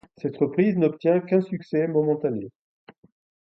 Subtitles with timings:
[0.17, 2.49] Cette reprise n'obtient qu'un succès momentané.